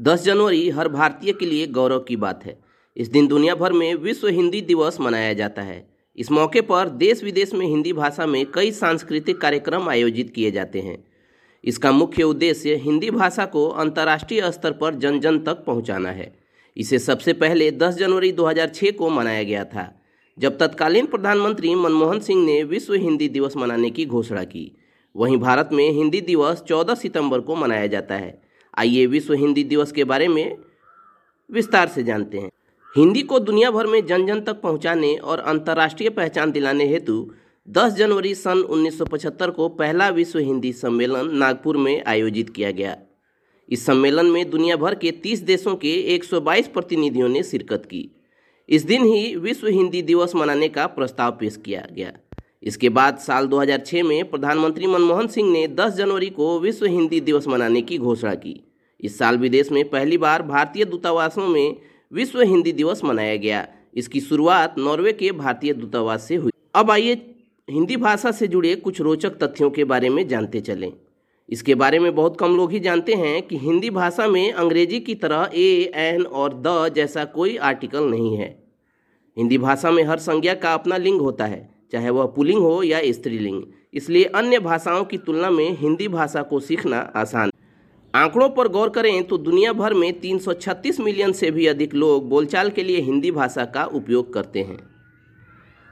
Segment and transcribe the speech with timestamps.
[0.00, 2.60] 10 जनवरी हर भारतीय के लिए गौरव की बात है।
[2.96, 7.24] इस दिन दुनिया भर में विश्व हिंदी दिवस मनाया जाता है। इस मौके पर देश
[7.24, 11.04] विदेश में हिंदी भाषा में कई सांस्कृतिक कार्यक्रम आयोजित किए जाते हैं।
[11.64, 16.38] इसका मुख्य उद्देश्य हिंदी भाषा को अंतर्राष्ट्रीय स्तर पर जन जन तक पहुंचाना है।
[16.76, 20.02] इसे सबसे पहले 10 जनवरी 2006 को मनाया गया था,
[20.38, 24.76] जब तत्कालीन प्रधानमंत्री मनमोहन सिंह ने विश्व हिंदी दिवस मनाने की घोषणा की।
[25.16, 29.92] वहीं भारत में हिंदी दिवस 14 सितंबर को मनाया जाता है। आइए विश्व हिंदी दिवस
[29.92, 30.58] के बारे में
[31.50, 32.50] विस्तार से जानते हैं।
[32.96, 37.34] हिंदी को दुनिया भर में जन जन तक पहुँचाने और अंतर्राष्ट्रीय पहचान दिलाने हेतु
[37.68, 42.96] 10 जनवरी सन 1975 को पहला विश्व हिंदी सम्मेलन नागपुर में आयोजित किया गया।
[43.68, 48.10] इस सम्मेलन में दुनिया भर के 30 देशों के 122 प्रतिनिधियों ने शिरकत की।
[48.68, 52.12] इस दिन ही विश्व हिंदी दिवस मनाने का प्रस्ताव पेश किया गया।
[52.62, 57.48] इसके बाद साल 2006 में प्रधानमंत्री मनमोहन सिंह ने 10 जनवरी को विश्व हिंदी दिवस
[57.48, 58.64] मनाने की घोषणा की।
[59.00, 61.76] इस साल विदेश में पहली बार भारतीय दूतावासों में
[62.12, 67.34] विश्व हिंदी दिवस मनाया गया। इसकी शुरुआत नॉर्वे के भारतीय दूतावास से हुई। अब आइए
[67.70, 70.92] हिंदी भाषा से जुड़े कुछ रोचक तथ्यों के बारे में जानते चलें।
[71.48, 75.14] इसके बारे में बहुत कम लोग ही जानते हैं कि हिंदी भाषा में अंग्रेज़ी की
[75.14, 78.64] तरह ए, एन और द जैसा कोई आर्टिकल नहीं है।
[79.36, 83.00] हिंदी भाषा में हर संज्ञा का अपना लिंग होता है। चाहे वह पुलिंग हो या
[83.12, 83.62] स्त्रीलिंग।
[83.94, 87.50] इसलिए अन्य भाषाओं की तुलना में हिंदी भाषा को सीखना आसान।
[88.14, 92.70] आंकड़ों पर गौर करें तो दुनिया भर में 336 मिलियन से भी अधिक लोग बोलचाल
[92.70, 94.78] के लिए हिंदी भाषा का उपयोग करते हैं।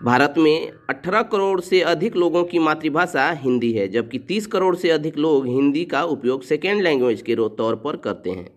[0.00, 4.90] भारत में 18 करोड़ से अधिक लोगों की मातृभाषा हिंदी है, जबकि 30 करोड़ से
[4.90, 8.48] अधिक लोग हिंदी का उपयोग सेकेंड लैंग्वेज के तौर पर करते हैं।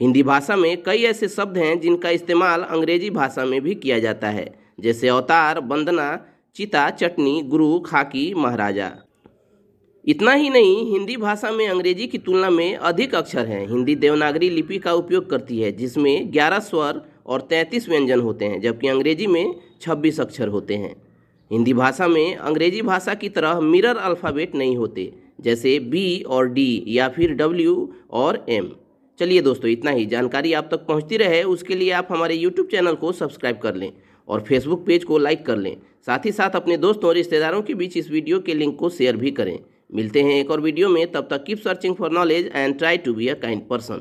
[0.00, 4.28] हिंदी भाषा में कई ऐसे शब्द हैं जिनका इस्तेमाल अंग्रेज़ी भाषा में भी किया जाता
[4.28, 4.46] है,
[4.80, 6.08] जैसे अवतार, वंदना
[6.56, 8.92] चिता, चटनी, गुरु, खाकी, महाराजा।
[10.04, 14.50] इतना ही नहीं, हिंदी भाषा में अंग्रेज़ी की तुलना में अधिक अक्षर हैं। हिंदी देवनागरी
[14.50, 19.26] लिपि का उपयोग करती है, जिसमें 11 स्वर और 33 व्यंजन होते हैं, जबकि अंग्रेज़ी
[19.26, 20.96] में 26 अक्षर होते हैं।
[21.50, 26.84] हिंदी भाषा में अंग्रेज़ी भाषा की तरह मिरर अल्फ़ाबेट नहीं होते, जैसे बी और डी
[26.88, 28.70] या फिर डब्ल्यू और एम।
[29.18, 32.94] चलिए दोस्तों, इतना ही। जानकारी आप तक पहुँचती रहे, उसके लिए आप हमारे यूट्यूब चैनल
[32.94, 33.92] को सब्सक्राइब कर लें।
[34.28, 35.76] और फेसबुक पेज को लाइक कर लें।
[36.06, 39.16] साथ ही साथ अपने दोस्तों और रिश्तेदारों के बीच इस वीडियो के लिंक को शेयर
[39.16, 39.58] भी करें।
[39.94, 43.14] मिलते हैं एक और वीडियो में। तब तक keep searching for knowledge and try to
[43.14, 43.94] be a kind person